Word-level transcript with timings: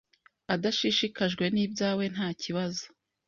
adashishikajwe 0.53 1.45
n’ibyawe 1.53 2.03
ntakibazo 2.13 2.83